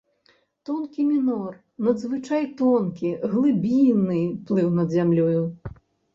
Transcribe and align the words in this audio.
Тонкі 0.69 1.03
мінор, 1.09 1.51
надзвычай 1.87 2.47
тонкі, 2.63 3.13
глыбінны, 3.35 4.19
плыў 4.51 4.75
над 4.81 4.95
зямлёю. 4.99 5.41